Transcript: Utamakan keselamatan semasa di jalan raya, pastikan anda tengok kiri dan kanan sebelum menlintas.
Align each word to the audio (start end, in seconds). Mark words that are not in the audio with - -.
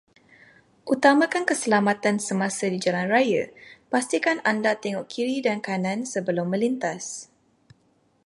Utamakan 0.93 1.43
keselamatan 1.49 2.15
semasa 2.27 2.65
di 2.73 2.77
jalan 2.85 3.05
raya, 3.13 3.43
pastikan 3.93 4.37
anda 4.51 4.71
tengok 4.83 5.05
kiri 5.13 5.37
dan 5.47 5.57
kanan 5.67 5.99
sebelum 6.13 6.45
menlintas. 6.53 7.03